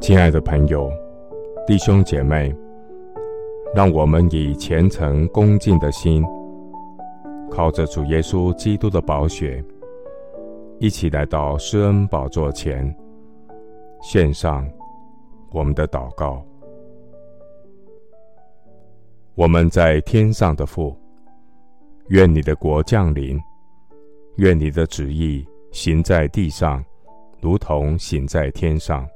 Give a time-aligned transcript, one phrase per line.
[0.00, 0.90] 亲爱的朋友、
[1.66, 2.54] 弟兄姐妹，
[3.74, 6.24] 让我们以虔诚恭敬的心，
[7.50, 9.62] 靠着主耶稣基督的宝血，
[10.78, 12.92] 一起来到施恩宝座前，
[14.00, 14.66] 献上
[15.52, 16.42] 我们的祷告。
[19.34, 20.96] 我们在天上的父，
[22.08, 23.38] 愿你的国降临，
[24.36, 26.82] 愿你的旨意行在地上，
[27.38, 29.06] 如同行在天上。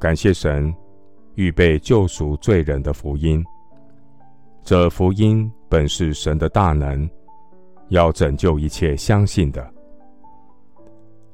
[0.00, 0.74] 感谢神
[1.34, 3.44] 预备救赎罪人的福音，
[4.62, 7.06] 这福音本是神的大能，
[7.90, 9.70] 要拯救一切相信的。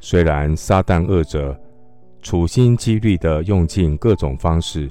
[0.01, 1.57] 虽然撒旦恶者
[2.23, 4.91] 处心积虑地用尽各种方式，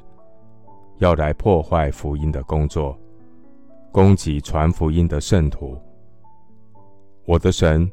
[1.00, 2.98] 要来破坏福音的工作，
[3.92, 5.78] 攻击传福音的圣徒，
[7.26, 7.92] 我的神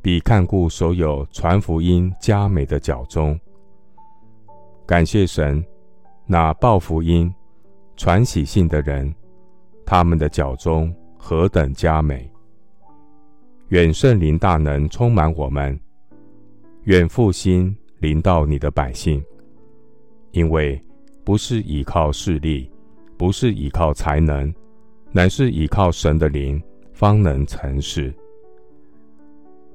[0.00, 3.38] 必看顾所有传福音佳美的脚踪。
[4.90, 5.64] 感谢神，
[6.26, 7.32] 那报福音、
[7.96, 9.14] 传喜信的人，
[9.86, 12.28] 他们的脚踪何等佳美！
[13.68, 15.78] 愿圣灵大能充满我们，
[16.86, 19.24] 愿复兴临到你的百姓，
[20.32, 20.82] 因为
[21.22, 22.68] 不是倚靠势力，
[23.16, 24.52] 不是倚靠才能，
[25.12, 26.60] 乃是倚靠神的灵，
[26.92, 28.12] 方能成事。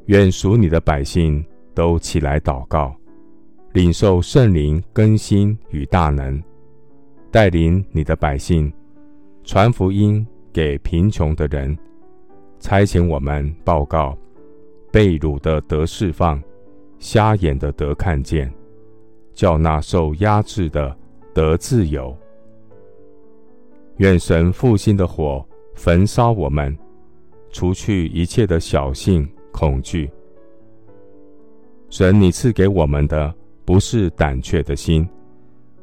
[0.07, 1.41] 愿属你的百姓
[1.73, 2.93] 都起来祷告。
[3.75, 6.41] 领受圣灵更新与大能，
[7.29, 8.71] 带领你的百姓
[9.43, 11.77] 传福音给贫穷的人，
[12.57, 14.17] 差遣我们报告
[14.93, 16.41] 被掳的得释放，
[16.99, 18.49] 瞎眼的得看见，
[19.33, 20.97] 叫那受压制的
[21.33, 22.15] 得自由。
[23.97, 26.73] 愿神复兴的火焚烧我们，
[27.51, 30.09] 除去一切的小性恐惧。
[31.89, 33.35] 神，你赐给我们的。
[33.65, 35.07] 不是胆怯的心，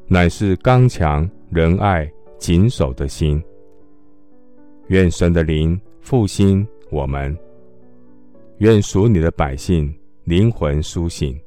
[0.06, 3.42] 乃是刚强仁爱谨守的心。
[4.86, 7.36] 愿神的灵复兴我们，
[8.58, 9.92] 愿属你的百姓
[10.24, 11.38] 灵魂苏醒，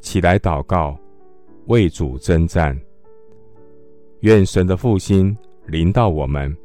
[0.00, 0.98] 起来祷告，
[1.66, 2.78] 为主征战。
[4.20, 5.36] 愿神的复兴
[5.66, 6.56] 临到我们，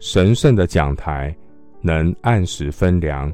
[0.00, 1.34] 神圣的讲台
[1.80, 3.32] 能按时分粮，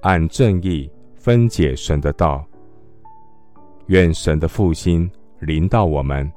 [0.00, 2.46] 按正义分解神的道。
[3.86, 6.30] 愿神的复兴临到我们，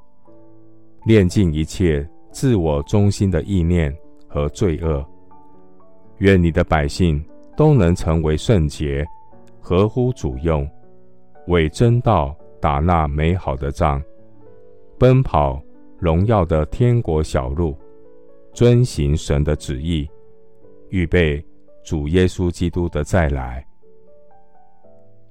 [1.06, 3.96] 炼尽一切自我中心的意念
[4.28, 5.06] 和罪恶。
[6.18, 7.24] 愿你的百姓
[7.56, 9.06] 都能成为圣洁，
[9.62, 10.69] 合乎主用，
[11.47, 14.02] 为真道打那美好的仗，
[14.97, 15.62] 奔跑
[16.00, 17.78] 荣耀的天国小路，
[18.52, 20.09] 遵行神的旨意，
[20.90, 21.44] 预备
[21.85, 23.66] 主耶稣基督的再来。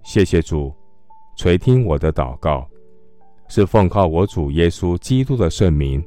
[0.02, 0.72] 谢谢主。
[1.36, 2.66] 垂听我的祷告，
[3.46, 6.02] 是奉靠我主耶稣基督的圣名。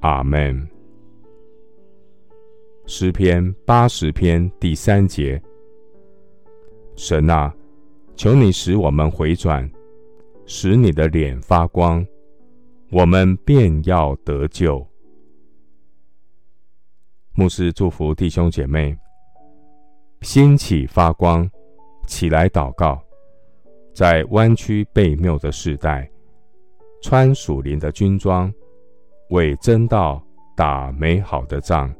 [0.00, 0.68] 阿门。
[2.86, 5.40] 诗篇八十篇第三节：
[6.94, 7.54] 神啊，
[8.14, 9.68] 求你使我们回转，
[10.44, 12.06] 使你的脸发光，
[12.90, 14.86] 我们便要得救。
[17.32, 18.94] 牧师祝福弟兄姐妹，
[20.20, 21.48] 兴起发光，
[22.06, 23.02] 起来祷告。
[23.94, 26.10] 在弯曲背谬的时代，
[27.02, 28.52] 穿属灵的军装，
[29.30, 30.22] 为真道
[30.56, 31.94] 打美好的仗。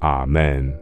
[0.00, 0.81] 阿门。